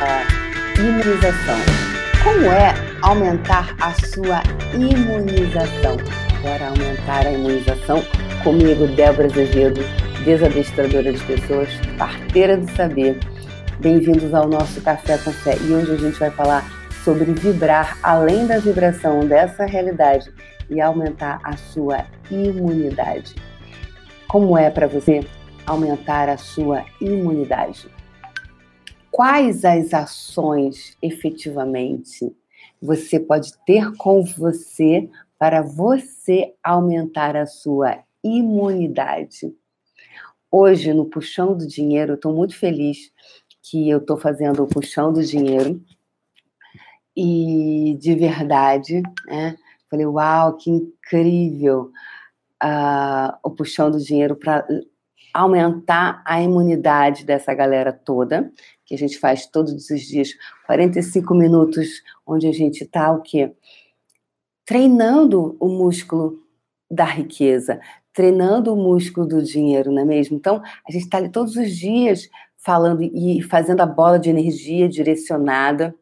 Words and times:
a 0.00 0.80
imunização. 0.80 1.58
Como 2.22 2.46
é 2.46 2.74
aumentar 3.02 3.76
a 3.80 3.92
sua 3.92 4.42
imunização? 4.74 5.96
Bora 6.42 6.68
aumentar 6.68 7.26
a 7.26 7.32
imunização 7.32 8.02
comigo, 8.42 8.86
Débora 8.88 9.28
Azevedo, 9.28 9.80
desadestradora 10.24 11.12
de 11.12 11.22
pessoas, 11.24 11.68
parteira 11.96 12.56
do 12.56 12.68
saber. 12.72 13.20
Bem-vindos 13.78 14.34
ao 14.34 14.48
nosso 14.48 14.80
Café 14.80 15.16
com 15.18 15.30
Fé. 15.30 15.56
E 15.60 15.72
hoje 15.72 15.92
a 15.92 15.96
gente 15.96 16.18
vai 16.18 16.30
falar 16.30 16.64
sobre 17.04 17.32
vibrar 17.32 17.96
além 18.02 18.46
da 18.46 18.58
vibração 18.58 19.20
dessa 19.20 19.64
realidade 19.64 20.32
e 20.68 20.80
aumentar 20.80 21.38
a 21.44 21.56
sua 21.56 22.04
imunidade. 22.30 23.36
Como 24.26 24.58
é 24.58 24.70
para 24.70 24.88
você 24.88 25.20
aumentar 25.66 26.28
a 26.28 26.36
sua 26.36 26.84
imunidade? 27.00 27.88
Quais 29.14 29.64
as 29.64 29.94
ações 29.94 30.98
efetivamente 31.00 32.36
você 32.82 33.20
pode 33.20 33.56
ter 33.64 33.92
com 33.96 34.24
você 34.24 35.08
para 35.38 35.62
você 35.62 36.52
aumentar 36.60 37.36
a 37.36 37.46
sua 37.46 38.02
imunidade? 38.24 39.54
Hoje, 40.50 40.92
no 40.92 41.04
Puxão 41.04 41.56
do 41.56 41.64
Dinheiro, 41.64 42.14
estou 42.14 42.34
muito 42.34 42.58
feliz 42.58 43.12
que 43.62 43.88
eu 43.88 43.98
estou 43.98 44.16
fazendo 44.16 44.64
o 44.64 44.66
Puxão 44.66 45.12
do 45.12 45.22
Dinheiro 45.22 45.80
e 47.16 47.96
de 48.00 48.16
verdade, 48.16 49.00
né? 49.28 49.56
Falei, 49.88 50.06
uau, 50.06 50.56
que 50.56 50.68
incrível 50.68 51.92
uh, 52.64 53.38
o 53.44 53.50
puxão 53.52 53.92
do 53.92 54.00
dinheiro 54.00 54.34
para 54.34 54.66
aumentar 55.34 56.22
a 56.24 56.40
imunidade 56.40 57.24
dessa 57.24 57.52
galera 57.52 57.92
toda, 57.92 58.52
que 58.86 58.94
a 58.94 58.98
gente 58.98 59.18
faz 59.18 59.46
todos 59.46 59.90
os 59.90 60.00
dias, 60.00 60.30
45 60.66 61.34
minutos, 61.34 62.02
onde 62.24 62.46
a 62.46 62.52
gente 62.52 62.84
está 62.84 63.10
o 63.10 63.20
quê? 63.20 63.52
Treinando 64.64 65.56
o 65.58 65.68
músculo 65.68 66.38
da 66.88 67.04
riqueza, 67.04 67.80
treinando 68.12 68.72
o 68.72 68.76
músculo 68.76 69.26
do 69.26 69.42
dinheiro, 69.42 69.90
não 69.90 70.02
é 70.02 70.04
mesmo? 70.04 70.36
Então, 70.36 70.62
a 70.88 70.92
gente 70.92 71.02
está 71.02 71.18
ali 71.18 71.28
todos 71.28 71.56
os 71.56 71.76
dias 71.76 72.28
falando 72.56 73.02
e 73.02 73.42
fazendo 73.42 73.80
a 73.80 73.86
bola 73.86 74.18
de 74.18 74.30
energia 74.30 74.88
direcionada, 74.88 75.94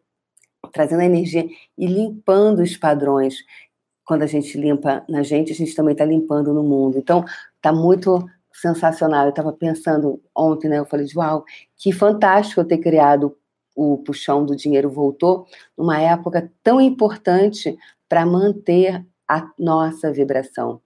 trazendo 0.72 1.00
a 1.00 1.06
energia 1.06 1.48
e 1.76 1.86
limpando 1.86 2.60
os 2.60 2.76
padrões 2.76 3.36
quando 4.04 4.22
a 4.22 4.26
gente 4.26 4.58
limpa 4.58 5.04
na 5.08 5.22
gente, 5.22 5.52
a 5.52 5.54
gente 5.54 5.74
também 5.74 5.92
está 5.92 6.04
limpando 6.04 6.52
no 6.52 6.62
mundo. 6.62 6.98
Então, 6.98 7.24
está 7.56 7.72
muito 7.72 8.28
sensacional. 8.52 9.24
Eu 9.24 9.30
estava 9.30 9.52
pensando 9.52 10.20
ontem, 10.36 10.68
né? 10.68 10.78
Eu 10.78 10.86
falei, 10.86 11.06
uau, 11.16 11.44
que 11.76 11.92
fantástico 11.92 12.60
eu 12.60 12.64
ter 12.64 12.78
criado 12.78 13.36
o 13.74 13.98
Puxão 13.98 14.44
do 14.44 14.54
Dinheiro 14.54 14.90
Voltou 14.90 15.46
numa 15.76 16.00
época 16.00 16.50
tão 16.62 16.80
importante 16.80 17.76
para 18.08 18.26
manter 18.26 19.04
a 19.26 19.50
nossa 19.58 20.12
vibração. 20.12 20.80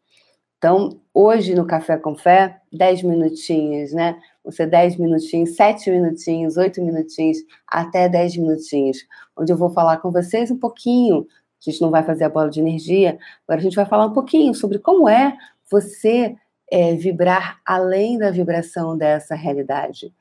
Então, 0.58 1.00
hoje 1.12 1.54
no 1.54 1.66
Café 1.66 1.98
com 1.98 2.16
Fé, 2.16 2.60
10 2.72 3.02
minutinhos, 3.02 3.92
né? 3.92 4.18
Você 4.44 4.64
10 4.64 4.96
minutinhos, 4.96 5.56
7 5.56 5.90
minutinhos, 5.90 6.56
8 6.56 6.82
minutinhos, 6.82 7.38
até 7.66 8.08
10 8.08 8.36
minutinhos, 8.36 8.98
onde 9.36 9.52
eu 9.52 9.56
vou 9.56 9.70
falar 9.70 9.98
com 9.98 10.10
vocês 10.10 10.50
um 10.50 10.58
pouquinho 10.58 11.26
a 11.66 11.70
gente 11.70 11.80
não 11.80 11.90
vai 11.90 12.02
fazer 12.04 12.24
a 12.24 12.28
bola 12.28 12.48
de 12.48 12.60
energia. 12.60 13.18
Agora 13.46 13.60
a 13.60 13.62
gente 13.62 13.76
vai 13.76 13.86
falar 13.86 14.06
um 14.06 14.12
pouquinho 14.12 14.54
sobre 14.54 14.78
como 14.78 15.08
é 15.08 15.36
você 15.70 16.36
é, 16.70 16.94
vibrar 16.94 17.60
além 17.64 18.18
da 18.18 18.30
vibração 18.30 18.96
dessa 18.96 19.34
realidade. 19.34 20.12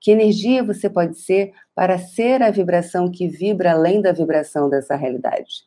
Que 0.00 0.10
energia 0.10 0.62
você 0.62 0.88
pode 0.88 1.18
ser 1.18 1.52
para 1.74 1.98
ser 1.98 2.42
a 2.42 2.50
vibração 2.50 3.10
que 3.10 3.26
vibra 3.26 3.72
além 3.72 4.00
da 4.00 4.12
vibração 4.12 4.68
dessa 4.68 4.94
realidade? 4.94 5.64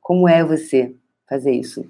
Como 0.00 0.28
é 0.28 0.44
você 0.44 0.94
fazer 1.28 1.52
isso? 1.52 1.88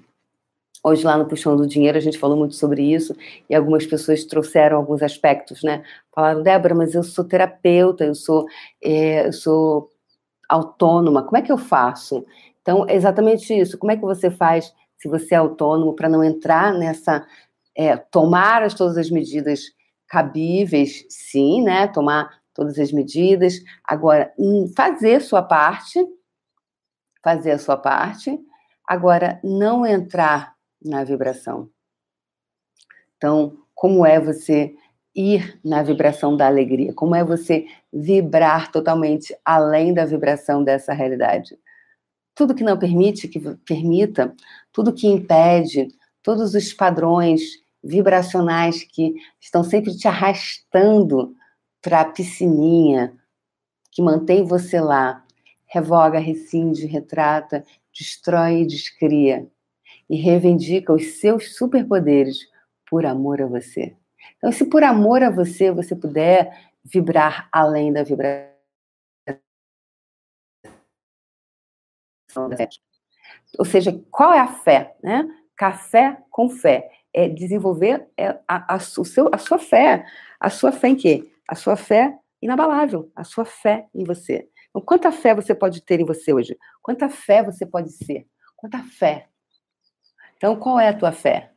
Hoje, 0.83 1.03
lá 1.03 1.17
no 1.17 1.27
Puxão 1.27 1.57
do 1.57 1.67
Dinheiro, 1.67 1.97
a 1.97 2.01
gente 2.01 2.19
falou 2.19 2.37
muito 2.37 2.55
sobre 2.55 2.81
isso 2.81 3.15
e 3.49 3.55
algumas 3.55 3.85
pessoas 3.85 4.23
trouxeram 4.23 4.77
alguns 4.77 5.01
aspectos, 5.01 5.63
né? 5.63 5.83
Falaram, 6.13 6.43
Débora, 6.43 6.75
mas 6.75 6.93
eu 6.93 7.03
sou 7.03 7.25
terapeuta, 7.25 8.05
eu 8.05 8.15
sou, 8.15 8.45
é, 8.81 9.27
eu 9.27 9.33
sou 9.33 9.91
autônoma, 10.47 11.23
como 11.23 11.37
é 11.37 11.41
que 11.41 11.51
eu 11.51 11.57
faço? 11.57 12.25
Então, 12.61 12.85
é 12.87 12.95
exatamente 12.95 13.53
isso. 13.53 13.77
Como 13.77 13.91
é 13.91 13.95
que 13.95 14.01
você 14.01 14.29
faz 14.29 14.73
se 14.97 15.07
você 15.07 15.35
é 15.35 15.37
autônomo 15.37 15.93
para 15.95 16.09
não 16.09 16.23
entrar 16.23 16.73
nessa. 16.73 17.25
É, 17.75 17.95
tomar 17.95 18.63
as, 18.63 18.73
todas 18.73 18.97
as 18.97 19.11
medidas 19.11 19.65
cabíveis, 20.07 21.05
sim, 21.09 21.61
né? 21.61 21.87
Tomar 21.87 22.41
todas 22.53 22.79
as 22.79 22.91
medidas. 22.91 23.61
Agora, 23.83 24.33
fazer 24.75 25.21
sua 25.21 25.43
parte, 25.43 26.03
fazer 27.23 27.51
a 27.51 27.59
sua 27.59 27.77
parte. 27.77 28.39
Agora, 28.87 29.39
não 29.43 29.85
entrar 29.85 30.55
na 30.83 31.03
vibração. 31.03 31.69
Então, 33.17 33.57
como 33.75 34.05
é 34.05 34.19
você 34.19 34.73
ir 35.15 35.59
na 35.63 35.83
vibração 35.83 36.37
da 36.37 36.47
alegria? 36.47 36.93
Como 36.93 37.15
é 37.15 37.23
você 37.23 37.65
vibrar 37.91 38.71
totalmente 38.71 39.35
além 39.43 39.93
da 39.93 40.05
vibração 40.05 40.63
dessa 40.63 40.93
realidade? 40.93 41.57
Tudo 42.37 42.53
que 42.53 42.63
não 42.63 42.77
permite 42.77 43.27
que 43.27 43.39
permita, 43.65 44.33
tudo 44.71 44.93
que 44.93 45.07
impede, 45.07 45.87
todos 46.21 46.53
os 46.53 46.71
padrões 46.71 47.41
vibracionais 47.83 48.83
que 48.83 49.15
estão 49.41 49.63
sempre 49.63 49.95
te 49.97 50.07
arrastando 50.07 51.35
para 51.81 52.01
a 52.01 52.05
piscininha, 52.05 53.13
que 53.91 54.03
mantém 54.03 54.43
você 54.43 54.79
lá, 54.79 55.25
revoga, 55.65 56.19
rescinde, 56.19 56.85
retrata, 56.85 57.65
destrói 57.91 58.61
e 58.61 58.67
descria 58.67 59.47
e 60.09 60.15
reivindica 60.17 60.93
os 60.93 61.19
seus 61.19 61.55
superpoderes 61.55 62.37
por 62.87 63.05
amor 63.05 63.41
a 63.41 63.47
você. 63.47 63.95
Então, 64.37 64.51
se 64.51 64.65
por 64.65 64.83
amor 64.83 65.23
a 65.23 65.31
você, 65.31 65.71
você 65.71 65.95
puder 65.95 66.69
vibrar 66.85 67.49
além 67.51 67.91
da 67.91 68.03
vibração 68.03 68.56
Ou 73.57 73.65
seja, 73.65 73.99
qual 74.11 74.33
é 74.33 74.39
a 74.39 74.47
fé? 74.47 74.95
Né? 75.01 75.27
Café 75.55 76.17
com 76.29 76.49
fé. 76.49 76.91
É 77.13 77.27
desenvolver 77.27 78.07
é, 78.17 78.37
a, 78.47 78.75
a, 78.75 78.77
o 78.77 79.05
seu, 79.05 79.29
a 79.31 79.37
sua 79.37 79.57
fé. 79.57 80.05
A 80.39 80.49
sua 80.49 80.71
fé 80.71 80.89
em 80.89 80.95
quê? 80.95 81.31
A 81.47 81.55
sua 81.55 81.75
fé 81.75 82.17
inabalável. 82.41 83.11
A 83.15 83.23
sua 83.23 83.45
fé 83.45 83.87
em 83.93 84.03
você. 84.03 84.47
Então, 84.69 84.81
quanta 84.81 85.11
fé 85.11 85.33
você 85.33 85.55
pode 85.55 85.81
ter 85.81 85.99
em 85.99 86.05
você 86.05 86.33
hoje? 86.33 86.57
Quanta 86.81 87.09
fé 87.09 87.41
você 87.41 87.65
pode 87.65 87.91
ser? 87.91 88.27
Quanta 88.55 88.83
fé? 88.83 89.27
Então, 90.35 90.55
qual 90.55 90.79
é 90.79 90.89
a 90.89 90.93
tua 90.93 91.11
fé? 91.11 91.51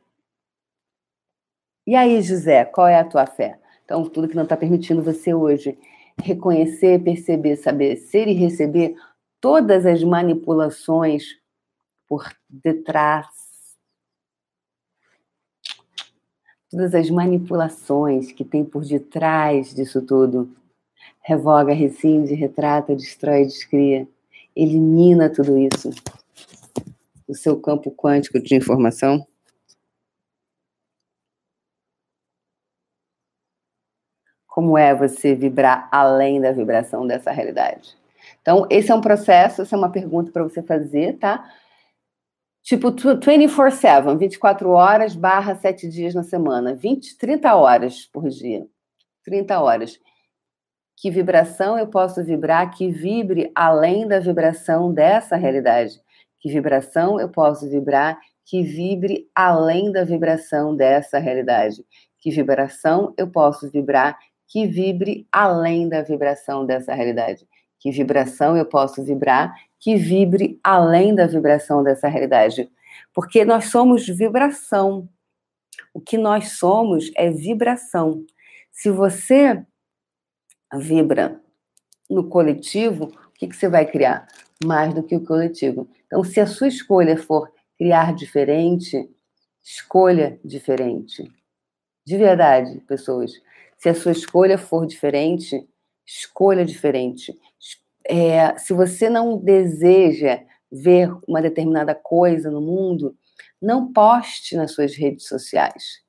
E 1.85 1.95
aí, 1.95 2.21
José, 2.21 2.65
qual 2.65 2.87
é 2.87 2.95
a 2.99 3.05
tua 3.05 3.27
fé? 3.27 3.59
Então, 3.85 4.03
tudo 4.09 4.27
que 4.27 4.35
não 4.35 4.43
está 4.43 4.57
permitindo 4.57 5.03
você 5.03 5.33
hoje 5.33 5.77
reconhecer, 6.21 7.03
perceber, 7.03 7.55
saber 7.55 7.95
ser 7.97 8.27
e 8.27 8.33
receber 8.33 8.95
todas 9.41 9.87
as 9.87 10.03
manipulações 10.03 11.39
por 12.07 12.31
detrás, 12.47 13.27
todas 16.69 16.93
as 16.93 17.09
manipulações 17.09 18.31
que 18.31 18.45
tem 18.45 18.63
por 18.63 18.85
detrás 18.85 19.73
disso 19.73 20.01
tudo. 20.05 20.55
Revoga, 21.23 21.73
rescinde, 21.73 22.33
retrata, 22.33 22.95
destrói, 22.95 23.45
descria. 23.45 24.07
Elimina 24.55 25.29
tudo 25.29 25.57
isso 25.57 25.89
do 27.27 27.35
seu 27.35 27.59
campo 27.59 27.91
quântico 27.91 28.39
de 28.39 28.55
informação. 28.55 29.25
Como 34.45 34.77
é 34.77 34.93
você 34.93 35.33
vibrar 35.33 35.87
além 35.91 36.41
da 36.41 36.51
vibração 36.51 37.07
dessa 37.07 37.31
realidade? 37.31 38.00
Então, 38.41 38.65
esse 38.69 38.91
é 38.91 38.95
um 38.95 39.01
processo, 39.01 39.61
essa 39.61 39.75
é 39.75 39.77
uma 39.77 39.91
pergunta 39.91 40.31
para 40.31 40.43
você 40.43 40.61
fazer, 40.63 41.17
tá? 41.19 41.43
Tipo, 42.63 42.91
24-7, 42.91 44.17
24 44.17 44.69
horas 44.69 45.15
barra 45.15 45.55
7 45.55 45.87
dias 45.89 46.13
na 46.13 46.23
semana, 46.23 46.75
20, 46.75 47.17
30 47.17 47.55
horas 47.55 48.05
por 48.05 48.29
dia. 48.29 48.67
30 49.23 49.59
horas. 49.59 49.99
Que 50.97 51.09
vibração 51.09 51.79
eu 51.79 51.87
posso 51.87 52.23
vibrar 52.23 52.69
que 52.71 52.89
vibre 52.89 53.51
além 53.55 54.07
da 54.07 54.19
vibração 54.19 54.93
dessa 54.93 55.35
realidade? 55.35 55.99
Que 56.39 56.49
vibração 56.49 57.19
eu 57.19 57.29
posso 57.29 57.67
vibrar 57.69 58.19
que 58.45 58.61
vibre 58.61 59.27
além 59.33 59.91
da 59.91 60.03
vibração 60.03 60.75
dessa 60.75 61.17
realidade? 61.17 61.83
Que 62.19 62.29
vibração 62.29 63.13
eu 63.17 63.27
posso 63.27 63.69
vibrar 63.71 64.19
que 64.47 64.67
vibre 64.67 65.27
além 65.31 65.89
da 65.89 66.03
vibração 66.03 66.65
dessa 66.65 66.93
realidade. 66.93 67.47
Que 67.81 67.91
vibração 67.91 68.55
eu 68.55 68.65
posso 68.65 69.03
vibrar 69.03 69.53
que 69.81 69.95
vibre 69.95 70.59
além 70.63 71.13
da 71.13 71.25
vibração 71.25 71.83
dessa 71.83 72.07
realidade. 72.07 72.71
Porque 73.13 73.43
nós 73.43 73.65
somos 73.65 74.07
vibração. 74.07 75.09
O 75.93 75.99
que 75.99 76.17
nós 76.17 76.51
somos 76.53 77.11
é 77.15 77.29
vibração. 77.31 78.23
Se 78.71 78.91
você 78.91 79.65
vibra 80.75 81.41
no 82.07 82.29
coletivo, 82.29 83.05
o 83.05 83.31
que, 83.33 83.47
que 83.47 83.55
você 83.55 83.67
vai 83.67 83.85
criar? 83.85 84.27
Mais 84.63 84.93
do 84.93 85.01
que 85.01 85.15
o 85.15 85.25
coletivo. 85.25 85.89
Então, 86.05 86.23
se 86.23 86.39
a 86.39 86.45
sua 86.45 86.67
escolha 86.67 87.17
for 87.17 87.51
criar 87.75 88.13
diferente, 88.13 89.09
escolha 89.63 90.39
diferente. 90.45 91.23
De 92.05 92.17
verdade, 92.17 92.79
pessoas. 92.81 93.31
Se 93.77 93.89
a 93.89 93.95
sua 93.95 94.11
escolha 94.11 94.59
for 94.59 94.85
diferente, 94.85 95.67
escolha 96.19 96.65
diferente. 96.65 97.37
É, 98.05 98.57
se 98.57 98.73
você 98.73 99.09
não 99.09 99.37
deseja 99.37 100.41
ver 100.71 101.11
uma 101.27 101.41
determinada 101.41 101.95
coisa 101.95 102.49
no 102.49 102.61
mundo, 102.61 103.15
não 103.61 103.91
poste 103.91 104.55
nas 104.55 104.73
suas 104.73 104.95
redes 104.95 105.27
sociais. 105.27 106.01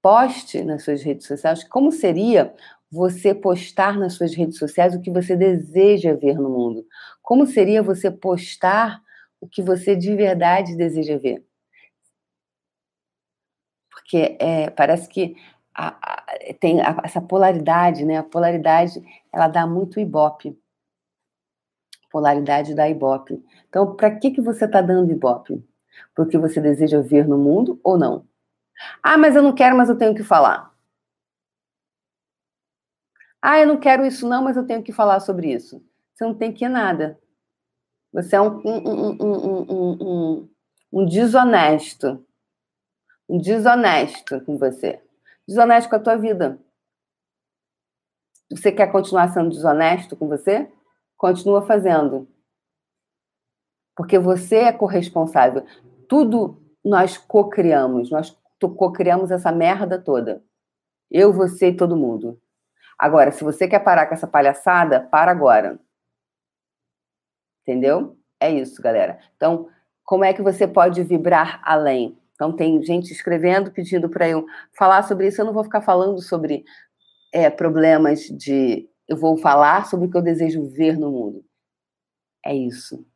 Poste 0.00 0.64
nas 0.64 0.82
suas 0.82 1.02
redes 1.02 1.26
sociais 1.26 1.62
como 1.64 1.92
seria 1.92 2.52
você 2.90 3.34
postar 3.34 3.98
nas 3.98 4.14
suas 4.14 4.34
redes 4.34 4.58
sociais 4.58 4.94
o 4.94 5.00
que 5.00 5.10
você 5.10 5.36
deseja 5.36 6.14
ver 6.14 6.34
no 6.34 6.50
mundo. 6.50 6.84
Como 7.22 7.46
seria 7.46 7.82
você 7.82 8.10
postar 8.10 9.00
o 9.40 9.48
que 9.48 9.62
você 9.62 9.96
de 9.96 10.14
verdade 10.14 10.76
deseja 10.76 11.16
ver? 11.16 11.44
Porque 13.90 14.36
é, 14.38 14.68
parece 14.70 15.08
que 15.08 15.36
a, 15.74 15.88
a, 15.88 16.24
tem 16.60 16.80
a, 16.80 17.00
essa 17.04 17.20
polaridade, 17.20 18.04
né? 18.04 18.18
A 18.18 18.22
polaridade 18.22 19.02
ela 19.32 19.48
dá 19.48 19.66
muito 19.66 20.00
ibope. 20.00 20.58
Polaridade 22.10 22.74
da 22.74 22.88
ibope. 22.88 23.42
Então, 23.68 23.96
para 23.96 24.16
que, 24.16 24.30
que 24.30 24.40
você 24.40 24.66
está 24.66 24.80
dando 24.80 25.10
ibope? 25.10 25.64
Porque 26.14 26.36
você 26.36 26.60
deseja 26.60 27.00
ver 27.00 27.26
no 27.26 27.38
mundo 27.38 27.80
ou 27.82 27.98
não? 27.98 28.26
Ah, 29.02 29.16
mas 29.16 29.36
eu 29.36 29.42
não 29.42 29.54
quero, 29.54 29.76
mas 29.76 29.88
eu 29.88 29.96
tenho 29.96 30.14
que 30.14 30.22
falar. 30.22 30.72
Ah, 33.40 33.58
eu 33.58 33.66
não 33.66 33.78
quero 33.78 34.06
isso 34.06 34.28
não, 34.28 34.42
mas 34.42 34.56
eu 34.56 34.66
tenho 34.66 34.82
que 34.82 34.92
falar 34.92 35.20
sobre 35.20 35.52
isso. 35.52 35.84
Você 36.14 36.24
não 36.24 36.34
tem 36.34 36.52
que 36.52 36.68
nada. 36.68 37.18
Você 38.12 38.36
é 38.36 38.40
um, 38.40 38.60
um, 38.64 39.16
um, 39.20 39.96
um, 40.00 40.48
um 40.92 41.06
desonesto. 41.06 42.24
Um 43.28 43.38
desonesto 43.38 44.40
com 44.42 44.58
você. 44.58 45.02
Desonesto 45.52 45.90
com 45.90 45.96
a 45.96 46.00
tua 46.00 46.16
vida. 46.16 46.58
Você 48.50 48.72
quer 48.72 48.90
continuar 48.90 49.28
sendo 49.28 49.50
desonesto 49.50 50.16
com 50.16 50.26
você? 50.26 50.72
Continua 51.14 51.60
fazendo. 51.60 52.26
Porque 53.94 54.18
você 54.18 54.56
é 54.56 54.72
corresponsável. 54.72 55.66
Tudo 56.08 56.58
nós 56.82 57.18
co-criamos. 57.18 58.10
Nós 58.10 58.34
co-criamos 58.58 59.30
essa 59.30 59.52
merda 59.52 60.02
toda. 60.02 60.42
Eu, 61.10 61.34
você 61.34 61.68
e 61.68 61.76
todo 61.76 61.98
mundo. 61.98 62.40
Agora, 62.98 63.30
se 63.30 63.44
você 63.44 63.68
quer 63.68 63.80
parar 63.80 64.06
com 64.06 64.14
essa 64.14 64.26
palhaçada, 64.26 65.00
para 65.00 65.30
agora. 65.30 65.78
Entendeu? 67.60 68.18
É 68.40 68.50
isso, 68.50 68.80
galera. 68.80 69.20
Então, 69.36 69.68
como 70.02 70.24
é 70.24 70.32
que 70.32 70.40
você 70.40 70.66
pode 70.66 71.02
vibrar 71.02 71.60
além? 71.62 72.18
Então, 72.42 72.52
tem 72.52 72.82
gente 72.82 73.12
escrevendo, 73.12 73.70
pedindo 73.70 74.08
para 74.08 74.28
eu 74.28 74.44
falar 74.76 75.04
sobre 75.04 75.28
isso. 75.28 75.40
Eu 75.40 75.44
não 75.44 75.52
vou 75.52 75.62
ficar 75.62 75.80
falando 75.80 76.20
sobre 76.20 76.64
é, 77.32 77.48
problemas 77.48 78.22
de. 78.22 78.88
Eu 79.06 79.16
vou 79.16 79.36
falar 79.36 79.86
sobre 79.86 80.08
o 80.08 80.10
que 80.10 80.16
eu 80.16 80.22
desejo 80.22 80.64
ver 80.64 80.98
no 80.98 81.12
mundo. 81.12 81.44
É 82.44 82.52
isso. 82.52 83.06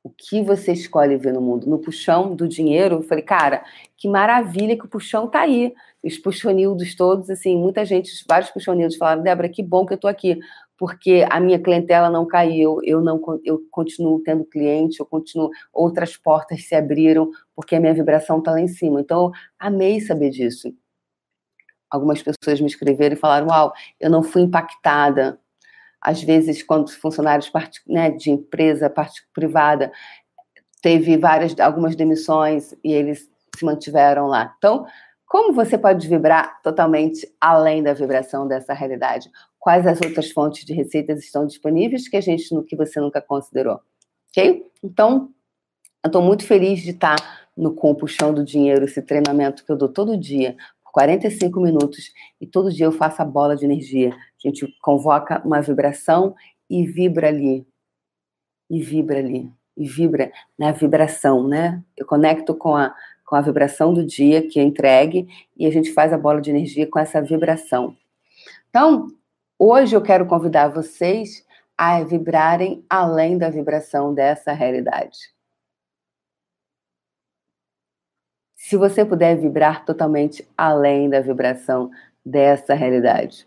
O 0.00 0.08
que 0.08 0.44
você 0.44 0.72
escolhe 0.72 1.16
ver 1.16 1.32
no 1.32 1.40
mundo? 1.40 1.68
No 1.68 1.80
puxão 1.80 2.36
do 2.36 2.46
dinheiro, 2.46 2.96
eu 2.96 3.02
falei, 3.02 3.24
cara, 3.24 3.64
que 3.96 4.08
maravilha 4.08 4.78
que 4.78 4.84
o 4.84 4.88
puxão 4.88 5.28
tá 5.28 5.40
aí. 5.40 5.74
Os 6.02 6.18
puxonildos 6.18 6.94
todos, 6.94 7.30
assim, 7.30 7.56
muita 7.56 7.84
gente, 7.84 8.10
vários 8.28 8.50
puxonildos 8.50 8.96
falaram, 8.96 9.22
Débora, 9.22 9.48
que 9.48 9.62
bom 9.62 9.86
que 9.86 9.94
eu 9.94 9.98
tô 9.98 10.08
aqui, 10.08 10.38
porque 10.76 11.24
a 11.30 11.38
minha 11.38 11.60
clientela 11.60 12.10
não 12.10 12.26
caiu, 12.26 12.80
eu 12.82 13.00
não 13.00 13.20
eu 13.44 13.62
continuo 13.70 14.20
tendo 14.22 14.44
cliente, 14.44 14.98
eu 14.98 15.06
continuo, 15.06 15.50
outras 15.72 16.16
portas 16.16 16.66
se 16.66 16.74
abriram, 16.74 17.30
porque 17.54 17.76
a 17.76 17.80
minha 17.80 17.94
vibração 17.94 18.42
tá 18.42 18.50
lá 18.50 18.60
em 18.60 18.68
cima. 18.68 19.00
Então, 19.00 19.30
amei 19.58 20.00
saber 20.00 20.30
disso. 20.30 20.74
Algumas 21.88 22.22
pessoas 22.22 22.60
me 22.60 22.66
escreveram 22.66 23.14
e 23.14 23.18
falaram, 23.18 23.48
uau, 23.48 23.72
eu 24.00 24.10
não 24.10 24.22
fui 24.22 24.42
impactada 24.42 25.38
às 26.02 26.20
vezes, 26.20 26.64
quando 26.64 26.90
funcionários 26.90 27.50
né, 27.86 28.10
de 28.10 28.32
empresa 28.32 28.90
parte 28.90 29.24
privada 29.32 29.92
teve 30.82 31.16
várias, 31.16 31.58
algumas 31.60 31.94
demissões 31.94 32.74
e 32.82 32.92
eles 32.92 33.30
se 33.56 33.64
mantiveram 33.64 34.26
lá. 34.26 34.52
Então, 34.58 34.84
como 35.32 35.54
você 35.54 35.78
pode 35.78 36.06
vibrar 36.06 36.60
totalmente 36.60 37.26
além 37.40 37.82
da 37.82 37.94
vibração 37.94 38.46
dessa 38.46 38.74
realidade? 38.74 39.30
Quais 39.58 39.86
as 39.86 39.98
outras 39.98 40.30
fontes 40.30 40.62
de 40.62 40.74
receitas 40.74 41.20
estão 41.20 41.46
disponíveis 41.46 42.06
que 42.06 42.18
a 42.18 42.20
gente 42.20 42.54
que 42.64 42.76
você 42.76 43.00
nunca 43.00 43.18
considerou? 43.18 43.80
Ok? 44.28 44.62
Então, 44.82 45.30
eu 46.04 46.08
estou 46.08 46.20
muito 46.20 46.44
feliz 46.44 46.82
de 46.82 46.90
estar 46.90 47.16
no 47.56 47.74
Com 47.74 47.94
Puxão 47.94 48.34
do 48.34 48.44
Dinheiro, 48.44 48.84
esse 48.84 49.00
treinamento 49.00 49.64
que 49.64 49.72
eu 49.72 49.76
dou 49.78 49.88
todo 49.88 50.18
dia, 50.18 50.54
45 50.84 51.58
minutos 51.62 52.12
e 52.38 52.46
todo 52.46 52.70
dia 52.70 52.84
eu 52.84 52.92
faço 52.92 53.22
a 53.22 53.24
bola 53.24 53.56
de 53.56 53.64
energia. 53.64 54.10
A 54.10 54.46
gente 54.46 54.66
convoca 54.82 55.40
uma 55.46 55.62
vibração 55.62 56.34
e 56.68 56.84
vibra 56.84 57.28
ali. 57.28 57.66
E 58.68 58.82
vibra 58.82 59.18
ali. 59.18 59.50
E 59.78 59.88
vibra 59.88 60.30
na 60.58 60.72
vibração, 60.72 61.48
né? 61.48 61.82
Eu 61.96 62.04
conecto 62.04 62.54
com 62.54 62.76
a, 62.76 62.94
com 63.32 63.36
a 63.36 63.40
vibração 63.40 63.94
do 63.94 64.04
dia 64.04 64.46
que 64.46 64.60
é 64.60 64.62
entregue 64.62 65.26
e 65.56 65.64
a 65.64 65.70
gente 65.70 65.90
faz 65.94 66.12
a 66.12 66.18
bola 66.18 66.38
de 66.38 66.50
energia 66.50 66.86
com 66.86 66.98
essa 66.98 67.22
vibração. 67.22 67.96
Então, 68.68 69.08
hoje 69.58 69.96
eu 69.96 70.02
quero 70.02 70.26
convidar 70.26 70.68
vocês 70.68 71.42
a 71.74 72.04
vibrarem 72.04 72.84
além 72.90 73.38
da 73.38 73.48
vibração 73.48 74.12
dessa 74.12 74.52
realidade. 74.52 75.32
se 78.54 78.76
você 78.76 79.04
puder 79.04 79.36
vibrar 79.36 79.84
totalmente 79.84 80.48
além 80.56 81.10
da 81.10 81.20
vibração 81.20 81.90
dessa 82.24 82.74
realidade. 82.74 83.46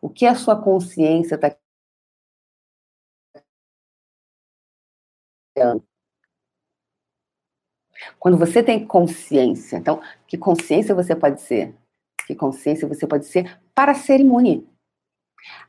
O 0.00 0.08
que 0.10 0.26
a 0.26 0.34
sua 0.34 0.60
consciência 0.60 1.36
está 1.36 1.56
quando 8.18 8.36
você 8.38 8.62
tem 8.62 8.86
consciência, 8.86 9.76
então, 9.76 10.00
que 10.26 10.38
consciência 10.38 10.94
você 10.94 11.14
pode 11.14 11.40
ser? 11.40 11.74
Que 12.26 12.34
consciência 12.34 12.86
você 12.88 13.06
pode 13.06 13.26
ser 13.26 13.58
para 13.74 13.94
ser 13.94 14.20
imune? 14.20 14.66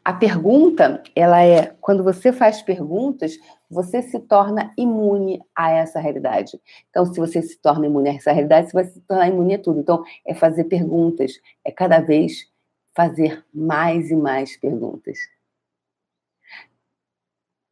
A 0.04 0.14
pergunta, 0.14 1.02
ela 1.16 1.44
é, 1.44 1.76
quando 1.82 2.04
você 2.04 2.32
faz 2.32 2.62
perguntas, 2.62 3.40
você 3.70 4.02
se 4.04 4.20
torna 4.20 4.72
imune 4.78 5.42
a 5.56 5.72
essa 5.72 6.00
realidade. 6.00 6.60
Então, 6.90 7.06
se 7.06 7.20
você 7.20 7.42
se 7.42 7.58
torna 7.58 7.88
imune 7.88 8.10
a 8.10 8.14
essa 8.14 8.32
realidade, 8.32 8.68
você 8.68 8.74
vai 8.74 8.86
se 8.86 9.02
tornar 9.02 9.28
imune 9.28 9.56
a 9.56 9.60
tudo. 9.60 9.80
Então, 9.80 10.04
é 10.26 10.34
fazer 10.34 10.66
perguntas, 10.66 11.40
é 11.66 11.72
cada 11.72 12.00
vez 12.00 12.52
fazer 12.96 13.44
mais 13.54 14.12
e 14.12 14.16
mais 14.16 14.56
perguntas. 14.56 15.18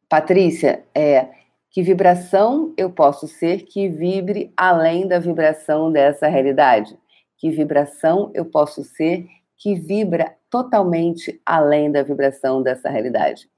Patrícia, 0.08 0.84
é, 0.94 1.28
que 1.72 1.82
vibração 1.82 2.74
eu 2.76 2.90
posso 2.92 3.26
ser 3.26 3.62
que 3.62 3.88
vibre 3.88 4.52
além 4.54 5.08
da 5.08 5.18
vibração 5.18 5.90
dessa 5.90 6.28
realidade? 6.28 6.98
Que 7.38 7.50
vibração 7.50 8.30
eu 8.34 8.44
posso 8.44 8.84
ser 8.84 9.26
que 9.56 9.74
vibra 9.74 10.36
totalmente 10.50 11.40
além 11.46 11.90
da 11.90 12.02
vibração 12.02 12.62
dessa 12.62 12.90
realidade. 12.90 13.50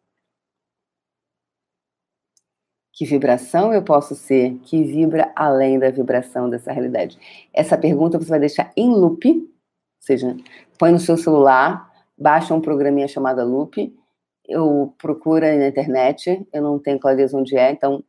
Que 2.92 3.04
vibração 3.04 3.74
eu 3.74 3.82
posso 3.82 4.14
ser 4.14 4.60
que 4.60 4.84
vibra 4.84 5.32
além 5.34 5.80
da 5.80 5.90
vibração 5.90 6.48
dessa 6.48 6.70
realidade? 6.70 7.18
Essa 7.52 7.76
pergunta 7.76 8.16
você 8.16 8.30
vai 8.30 8.38
deixar 8.38 8.72
em 8.76 8.90
loop, 8.90 9.28
ou 9.28 9.48
seja, 9.98 10.36
põe 10.78 10.92
no 10.92 11.00
seu 11.00 11.16
celular, 11.16 11.90
baixa 12.16 12.54
um 12.54 12.60
programinha 12.60 13.08
chamado 13.08 13.44
Loop, 13.44 13.92
eu 14.48 14.94
procura 14.98 15.56
na 15.56 15.68
internet, 15.68 16.46
eu 16.52 16.62
não 16.62 16.78
tenho 16.78 16.98
clareza 16.98 17.36
onde 17.36 17.56
é, 17.56 17.70
então 17.70 18.04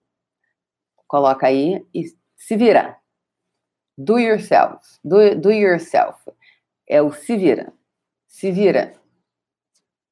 coloca 1.08 1.48
aí 1.48 1.86
e 1.94 2.06
se 2.36 2.56
vira. 2.56 2.98
Do 3.98 4.20
yourself, 4.20 4.82
do, 5.04 5.36
do 5.39 5.51
yourself. 5.51 6.20
É 6.88 7.01
o 7.01 7.12
se 7.12 7.38
vira 7.38 7.74
se 8.36 8.51
vira. 8.51 8.94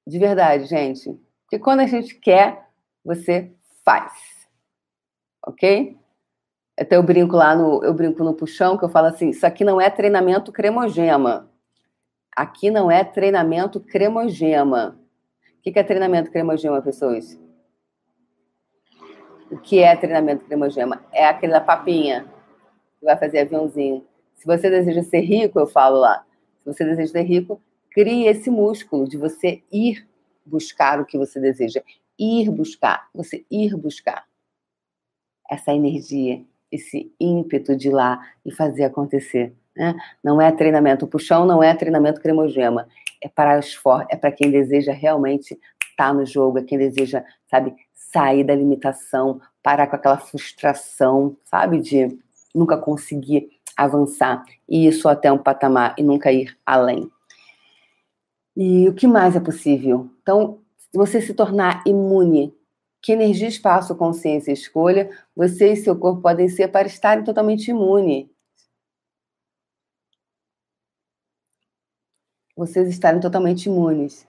De 0.08 0.18
verdade, 0.18 0.66
gente. 0.66 1.12
Porque 1.42 1.60
quando 1.60 1.82
a 1.82 1.86
gente 1.86 2.16
quer, 2.16 2.70
você 3.04 3.54
faz. 3.84 4.14
Ok? 5.46 5.98
Até 6.80 6.96
eu 6.96 7.04
brinco 7.04 7.36
lá 7.36 7.54
no, 7.54 7.84
eu 7.84 7.94
brinco 7.94 8.24
no 8.24 8.34
puxão, 8.34 8.78
que 8.78 8.86
eu 8.86 8.90
falo 8.90 9.08
assim, 9.08 9.30
isso 9.30 9.46
aqui 9.46 9.66
não 9.66 9.80
é 9.80 9.90
treinamento 9.90 10.54
cremogema. 10.54 11.52
Aqui 12.34 12.72
não 12.72 12.90
é 12.90 13.04
treinamento 13.04 13.82
cremogema. 13.82 14.98
O 15.66 15.72
que 15.72 15.80
é 15.80 15.84
treinamento 15.84 16.30
cremogema, 16.30 16.82
pessoas? 16.82 17.40
O 19.50 19.58
que 19.58 19.80
é 19.80 19.96
treinamento 19.96 20.44
cremogema? 20.44 21.02
É 21.10 21.26
aquela 21.26 21.62
papinha 21.62 22.26
que 23.00 23.06
vai 23.06 23.16
fazer 23.16 23.40
aviãozinho. 23.40 24.06
Se 24.36 24.46
você 24.46 24.70
deseja 24.70 25.02
ser 25.04 25.22
rico, 25.22 25.58
eu 25.58 25.66
falo 25.66 26.00
lá. 26.00 26.26
Se 26.60 26.74
você 26.74 26.84
deseja 26.84 27.14
ser 27.14 27.22
rico, 27.22 27.62
crie 27.92 28.28
esse 28.28 28.50
músculo 28.50 29.08
de 29.08 29.18
você 29.18 29.64
ir 29.72 30.06
buscar 30.46 31.00
o 31.00 31.06
que 31.06 31.18
você 31.18 31.40
deseja. 31.40 31.82
Ir 32.20 32.52
buscar, 32.52 33.08
você 33.14 33.46
ir 33.50 33.78
buscar 33.78 34.26
essa 35.50 35.74
energia, 35.74 36.44
esse 36.70 37.10
ímpeto 37.18 37.74
de 37.74 37.88
ir 37.88 37.94
lá 37.94 38.20
e 38.46 38.52
fazer 38.52 38.84
acontecer. 38.84 39.54
Né? 39.74 39.96
Não 40.22 40.42
é 40.42 40.52
treinamento. 40.52 41.06
O 41.06 41.08
puxão 41.08 41.46
não 41.46 41.64
é 41.64 41.74
treinamento 41.74 42.20
cremogema. 42.20 42.86
É 43.24 43.30
para 43.30 43.58
os 43.58 43.74
for 43.74 44.06
é 44.10 44.18
para 44.18 44.32
quem 44.32 44.52
deseja 44.52 44.92
realmente 44.92 45.54
estar 45.90 46.08
tá 46.10 46.14
no 46.14 46.26
jogo, 46.26 46.60
é 46.60 46.64
quem 46.64 46.78
deseja, 46.78 47.24
sabe, 47.50 47.74
sair 47.94 48.44
da 48.44 48.54
limitação, 48.54 49.40
parar 49.62 49.88
com 49.88 49.96
aquela 49.96 50.18
frustração, 50.18 51.38
sabe, 51.46 51.80
de 51.80 52.20
nunca 52.54 52.78
conseguir 52.78 53.50
avançar 53.76 54.44
e 54.70 54.86
isso 54.88 55.08
até 55.08 55.32
um 55.32 55.38
patamar 55.38 55.96
e 55.98 56.04
nunca 56.04 56.32
ir 56.32 56.56
além. 56.66 57.10
E 58.56 58.88
o 58.88 58.94
que 58.94 59.08
mais 59.08 59.36
é 59.36 59.40
possível? 59.40 60.10
Então, 60.22 60.60
você 60.94 61.20
se 61.20 61.34
tornar 61.34 61.84
imune. 61.88 62.54
Que 63.02 63.12
energia, 63.12 63.48
espaço, 63.48 63.96
consciência 63.96 64.52
e 64.52 64.54
escolha 64.54 65.10
você 65.36 65.74
e 65.74 65.76
seu 65.76 65.96
corpo 65.96 66.22
podem 66.22 66.48
ser 66.48 66.70
para 66.70 66.88
estarem 66.88 67.24
totalmente 67.24 67.70
imune. 67.70 68.32
Vocês 72.56 72.88
estarem 72.88 73.20
totalmente 73.20 73.66
imunes. 73.66 74.28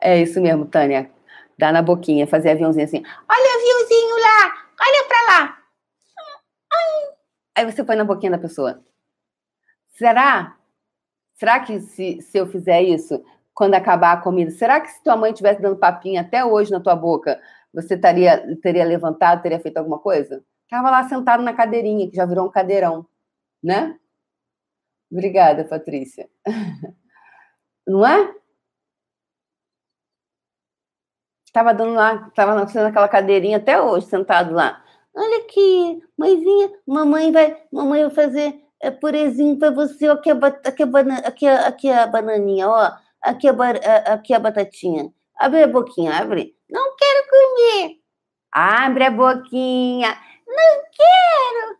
É 0.00 0.20
isso 0.20 0.40
mesmo, 0.40 0.66
Tânia. 0.66 1.10
Dá 1.58 1.72
na 1.72 1.82
boquinha, 1.82 2.26
fazer 2.26 2.50
aviãozinho 2.50 2.84
assim. 2.84 3.02
Olha 3.28 3.42
o 3.42 3.56
aviãozinho 3.56 4.16
lá! 4.20 4.68
Olha 4.80 5.08
pra 5.08 5.22
lá! 5.28 5.58
Aí 7.58 7.64
você 7.64 7.82
põe 7.82 7.96
na 7.96 8.04
boquinha 8.04 8.30
da 8.30 8.38
pessoa. 8.38 8.80
Será? 9.88 10.56
Será 11.34 11.58
que 11.58 11.80
se, 11.80 12.22
se 12.22 12.38
eu 12.38 12.46
fizer 12.46 12.82
isso, 12.82 13.20
quando 13.52 13.74
acabar 13.74 14.12
a 14.12 14.20
comida, 14.20 14.52
será 14.52 14.80
que 14.80 14.88
se 14.88 15.02
tua 15.02 15.16
mãe 15.16 15.32
estivesse 15.32 15.60
dando 15.60 15.76
papinha 15.76 16.20
até 16.20 16.44
hoje 16.44 16.70
na 16.70 16.78
tua 16.78 16.94
boca, 16.94 17.40
você 17.74 17.96
taria, 17.96 18.56
teria 18.62 18.84
levantado, 18.84 19.42
teria 19.42 19.58
feito 19.58 19.76
alguma 19.76 19.98
coisa? 19.98 20.44
Tava 20.70 20.88
lá 20.88 21.08
sentado 21.08 21.42
na 21.42 21.52
cadeirinha, 21.52 22.08
que 22.08 22.14
já 22.14 22.24
virou 22.24 22.46
um 22.46 22.50
cadeirão, 22.50 23.04
né? 23.60 23.98
Obrigada, 25.10 25.64
Patrícia. 25.64 26.28
Não 27.86 28.06
é? 28.06 28.34
Estava 31.46 31.72
dando 31.72 31.94
lá, 31.94 32.26
estava 32.28 32.54
naquela 32.54 33.08
cadeirinha 33.08 33.56
até 33.56 33.80
hoje, 33.80 34.06
sentado 34.06 34.54
lá. 34.54 34.84
Olha 35.14 35.38
aqui, 35.38 36.00
mãezinha, 36.16 36.70
mamãe 36.86 37.32
vai, 37.32 37.60
mamãe 37.72 38.04
vai 38.04 38.10
fazer 38.14 38.62
é, 38.80 38.90
purezinho 38.90 39.58
para 39.58 39.70
você. 39.70 40.08
Aqui 40.08 40.30
a, 40.30 40.34
aqui, 40.34 40.82
a 40.82 41.18
aqui, 41.26 41.46
a, 41.46 41.66
aqui 41.66 41.90
a 41.90 42.06
bananinha, 42.06 42.68
ó. 42.68 42.92
Aqui 43.22 43.48
a, 43.48 43.52
aqui 44.12 44.34
a 44.34 44.38
batatinha. 44.38 45.12
Abre 45.36 45.62
a 45.62 45.68
boquinha, 45.68 46.12
abre. 46.16 46.54
Não 46.70 46.94
quero 46.96 47.28
comer. 47.28 47.96
Abre 48.52 49.04
a 49.04 49.10
boquinha. 49.10 50.16
Não 50.46 50.82
quero. 50.92 51.78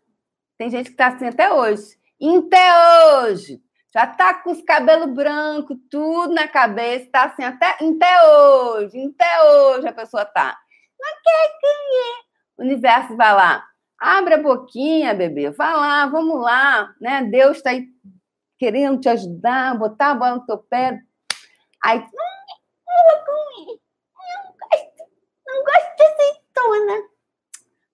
Tem 0.57 0.69
gente 0.69 0.89
que 0.89 0.97
tá 0.97 1.07
assim 1.07 1.27
até 1.27 1.53
hoje. 1.53 1.98
Até 2.21 3.23
hoje. 3.23 3.61
Já 3.93 4.05
tá 4.05 4.35
com 4.35 4.51
os 4.51 4.61
cabelos 4.61 5.11
brancos, 5.13 5.75
tudo 5.89 6.33
na 6.33 6.47
cabeça, 6.47 7.09
tá 7.11 7.23
assim 7.23 7.43
até, 7.43 7.69
até 7.69 8.27
hoje, 8.27 9.13
até 9.15 9.43
hoje 9.43 9.87
a 9.87 9.93
pessoa 9.93 10.25
tá. 10.25 10.55
Não 10.99 11.09
quer 11.23 11.51
comer. 11.59 12.29
O 12.57 12.61
universo 12.61 13.15
vai 13.15 13.33
lá, 13.33 13.65
abre 13.99 14.35
a 14.35 14.43
boquinha, 14.43 15.15
bebê, 15.15 15.49
vai 15.49 15.73
lá, 15.73 16.05
vamos 16.05 16.39
lá, 16.39 16.93
né? 17.01 17.23
Deus 17.23 17.57
está 17.57 17.71
aí 17.71 17.87
querendo 18.59 18.99
te 18.99 19.09
ajudar, 19.09 19.75
botar 19.75 20.11
a 20.11 20.15
bola 20.15 20.35
no 20.35 20.45
teu 20.45 20.59
pé. 20.59 20.99
Aí, 21.83 21.97
não, 21.97 22.07
gosto, 24.69 25.03
não 25.47 25.63
gosto 25.63 25.95
de 25.95 26.03
azeitona. 26.03 27.09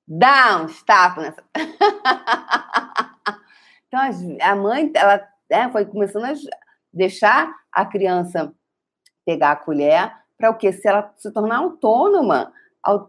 Dá 0.07 0.57
um 0.57 0.67
tapas 0.85 1.23
nessa. 1.23 1.43
então, 3.95 4.37
a 4.41 4.55
mãe, 4.55 4.91
ela 4.93 5.25
né, 5.49 5.69
foi 5.71 5.85
começando 5.85 6.25
a 6.25 6.33
deixar 6.93 7.49
a 7.71 7.85
criança 7.85 8.53
pegar 9.25 9.51
a 9.51 9.55
colher 9.55 10.11
para 10.37 10.49
o 10.49 10.55
quê? 10.55 10.73
Se 10.73 10.87
ela 10.87 11.13
se 11.17 11.31
tornar 11.31 11.57
autônoma, 11.57 12.51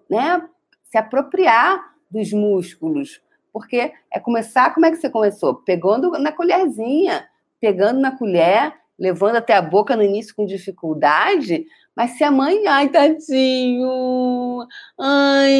né? 0.08 0.48
se 0.84 0.96
apropriar 0.96 1.80
dos 2.10 2.32
músculos. 2.32 3.20
Porque 3.52 3.92
é 4.12 4.20
começar, 4.20 4.72
como 4.72 4.86
é 4.86 4.90
que 4.90 4.96
você 4.96 5.10
começou? 5.10 5.56
Pegando 5.56 6.10
na 6.12 6.30
colherzinha, 6.32 7.28
pegando 7.60 8.00
na 8.00 8.16
colher, 8.16 8.74
levando 8.98 9.36
até 9.36 9.54
a 9.54 9.62
boca 9.62 9.96
no 9.96 10.02
início 10.02 10.34
com 10.34 10.46
dificuldade, 10.46 11.66
mas 11.94 12.12
se 12.12 12.24
a 12.24 12.30
mãe, 12.30 12.66
ai, 12.66 12.88
tadinho, 12.88 14.66
ai. 14.98 15.56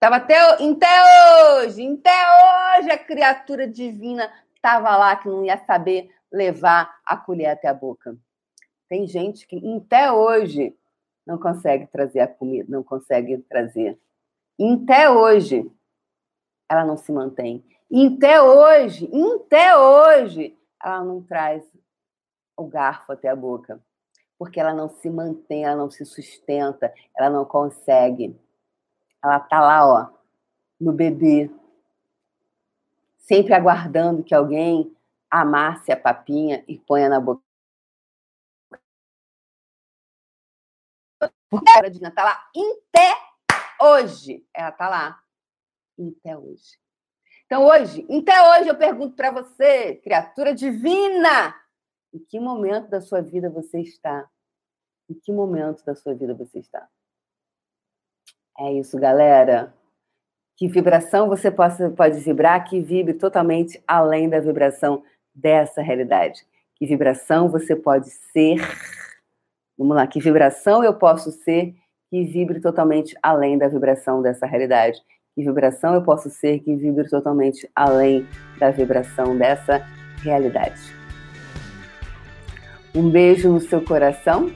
Tava 0.00 0.16
até, 0.16 0.38
até 0.38 1.60
hoje, 1.60 1.86
até 1.92 2.78
hoje 2.78 2.90
a 2.90 2.98
criatura 2.98 3.66
divina 3.66 4.32
estava 4.54 4.96
lá 4.96 5.16
que 5.16 5.28
não 5.28 5.44
ia 5.44 5.58
saber 5.64 6.10
levar 6.30 7.00
a 7.04 7.16
colher 7.16 7.50
até 7.50 7.68
a 7.68 7.74
boca. 7.74 8.16
Tem 8.88 9.06
gente 9.06 9.46
que 9.46 9.60
até 9.76 10.12
hoje 10.12 10.76
não 11.26 11.36
consegue 11.36 11.86
trazer 11.88 12.20
a 12.20 12.28
comida, 12.28 12.66
não 12.70 12.82
consegue 12.82 13.38
trazer. 13.38 13.98
até 14.60 15.10
hoje 15.10 15.70
ela 16.68 16.84
não 16.84 16.96
se 16.96 17.10
mantém. 17.10 17.64
Até 17.90 18.40
hoje, 18.40 19.10
até 19.36 19.76
hoje, 19.76 20.56
ela 20.82 21.02
não 21.02 21.22
traz 21.22 21.64
o 22.56 22.66
garfo 22.66 23.12
até 23.12 23.28
a 23.28 23.36
boca. 23.36 23.82
Porque 24.38 24.60
ela 24.60 24.74
não 24.74 24.88
se 24.88 25.10
mantém, 25.10 25.64
ela 25.64 25.74
não 25.74 25.90
se 25.90 26.04
sustenta, 26.04 26.92
ela 27.16 27.30
não 27.30 27.44
consegue. 27.44 28.38
Ela 29.22 29.40
tá 29.40 29.60
lá, 29.60 29.86
ó, 29.86 30.10
no 30.80 30.92
bebê, 30.92 31.50
sempre 33.18 33.54
aguardando 33.54 34.22
que 34.22 34.34
alguém 34.34 34.94
amasse 35.30 35.92
a 35.92 35.96
papinha 35.96 36.64
e 36.66 36.78
ponha 36.78 37.08
na 37.08 37.20
boca 37.20 37.42
Porque 41.50 41.70
a 41.70 41.88
Dina 41.88 42.08
está 42.08 42.24
lá 42.24 42.32
até 42.32 43.14
hoje. 43.80 44.46
Ela 44.54 44.68
está 44.68 44.88
lá 44.88 45.22
até 45.98 46.36
hoje. 46.36 46.78
Então, 47.46 47.64
hoje, 47.64 48.06
até 48.10 48.42
hoje, 48.50 48.68
eu 48.68 48.76
pergunto 48.76 49.16
para 49.16 49.30
você, 49.30 49.96
criatura 49.96 50.54
divina, 50.54 51.54
em 52.12 52.18
que 52.18 52.38
momento 52.38 52.90
da 52.90 53.00
sua 53.00 53.22
vida 53.22 53.48
você 53.48 53.80
está? 53.80 54.28
Em 55.08 55.14
que 55.14 55.32
momento 55.32 55.82
da 55.84 55.94
sua 55.94 56.14
vida 56.14 56.34
você 56.34 56.58
está? 56.58 56.86
É 58.58 58.72
isso, 58.72 58.98
galera. 58.98 59.72
Que 60.56 60.66
vibração 60.66 61.28
você 61.28 61.50
possa, 61.50 61.90
pode 61.90 62.18
vibrar 62.20 62.64
que 62.64 62.80
vibre 62.80 63.14
totalmente 63.14 63.82
além 63.86 64.28
da 64.28 64.40
vibração 64.40 65.02
dessa 65.34 65.80
realidade. 65.80 66.44
Que 66.74 66.86
vibração 66.86 67.48
você 67.48 67.76
pode 67.76 68.10
ser 68.10 68.58
Vamos 69.78 69.94
lá, 69.94 70.08
que 70.08 70.18
vibração 70.18 70.82
eu 70.82 70.92
posso 70.92 71.30
ser 71.30 71.72
que 72.10 72.24
vibre 72.24 72.58
totalmente 72.58 73.16
além 73.22 73.56
da 73.56 73.68
vibração 73.68 74.20
dessa 74.20 74.44
realidade? 74.44 75.00
Que 75.36 75.44
vibração 75.44 75.94
eu 75.94 76.02
posso 76.02 76.28
ser 76.28 76.58
que 76.58 76.74
vibre 76.74 77.08
totalmente 77.08 77.70
além 77.76 78.26
da 78.58 78.72
vibração 78.72 79.38
dessa 79.38 79.86
realidade? 80.20 80.80
Um 82.92 83.08
beijo 83.08 83.52
no 83.52 83.60
seu 83.60 83.80
coração 83.80 84.50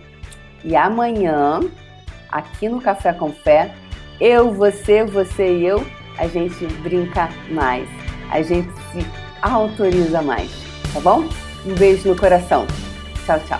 e 0.65 0.75
amanhã, 0.75 1.61
aqui 2.29 2.69
no 2.69 2.81
Café 2.81 3.13
com 3.13 3.31
Fé, 3.31 3.73
eu, 4.23 4.53
você, 4.53 5.03
você 5.03 5.53
e 5.53 5.67
eu, 5.67 5.85
a 6.17 6.29
gente 6.29 6.65
brinca 6.81 7.29
mais, 7.51 7.89
a 8.31 8.41
gente 8.41 8.71
se 8.93 9.05
autoriza 9.43 10.23
mais, 10.23 10.49
tá 10.95 11.01
bom? 11.01 11.29
Um 11.67 11.75
beijo 11.75 12.09
no 12.09 12.17
coração. 12.17 12.65
Tchau, 13.27 13.41
tchau. 13.41 13.59